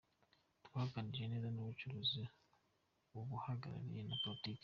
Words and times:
Twaganiriye 0.65 1.25
neza 1.31 1.47
ku 1.55 1.61
bucuruzi, 1.69 2.23
ubuhahirane 3.17 3.99
na 4.07 4.15
politiki.” 4.23 4.59